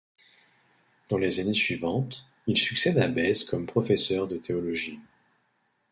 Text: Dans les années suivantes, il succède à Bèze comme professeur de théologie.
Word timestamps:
Dans 1.09 1.19
les 1.19 1.39
années 1.39 1.53
suivantes, 1.53 2.25
il 2.47 2.57
succède 2.57 2.97
à 2.97 3.07
Bèze 3.07 3.43
comme 3.43 3.67
professeur 3.67 4.27
de 4.27 4.37
théologie. 4.37 4.99